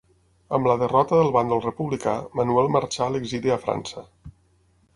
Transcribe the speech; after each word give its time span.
Amb 0.57 0.69
la 0.69 0.75
derrota 0.83 1.19
del 1.19 1.29
bàndol 1.35 1.61
republicà, 1.65 2.15
Manuel 2.41 2.73
marxà 2.77 3.05
a 3.09 3.13
l'exili 3.17 3.55
a 3.57 3.59
França. 3.67 4.07